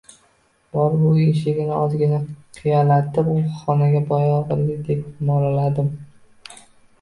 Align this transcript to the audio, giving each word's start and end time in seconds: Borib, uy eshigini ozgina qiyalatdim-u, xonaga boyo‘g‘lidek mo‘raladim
Borib, 0.75 1.01
uy 1.09 1.25
eshigini 1.25 1.75
ozgina 1.79 2.21
qiyalatdim-u, 2.59 3.35
xonaga 3.59 4.01
boyo‘g‘lidek 4.09 5.05
mo‘raladim 5.29 5.93